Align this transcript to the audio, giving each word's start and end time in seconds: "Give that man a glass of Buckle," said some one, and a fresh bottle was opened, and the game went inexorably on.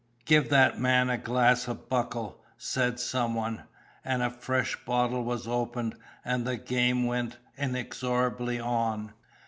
"Give 0.25 0.49
that 0.49 0.79
man 0.79 1.11
a 1.11 1.17
glass 1.19 1.67
of 1.67 1.87
Buckle," 1.87 2.41
said 2.57 2.99
some 2.99 3.35
one, 3.35 3.65
and 4.03 4.23
a 4.23 4.31
fresh 4.31 4.75
bottle 4.83 5.23
was 5.23 5.47
opened, 5.47 5.93
and 6.25 6.43
the 6.43 6.57
game 6.57 7.05
went 7.05 7.37
inexorably 7.55 8.59
on. 8.59 9.13